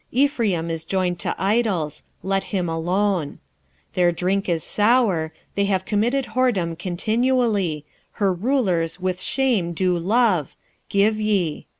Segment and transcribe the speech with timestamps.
[0.11, 3.33] 4:17 Ephraim is joined to idols: let him alone.
[3.33, 3.37] 4:18
[3.93, 10.55] Their drink is sour: they have committed whoredom continually: her rulers with shame do love,
[10.89, 11.67] Give ye.